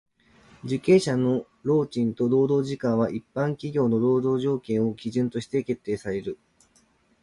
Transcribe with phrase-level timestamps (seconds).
[0.63, 6.39] 受刑者の労賃と労働時間は一般企業の労働条件を基準として決定される。